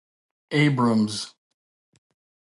[0.51, 1.35] Abrams.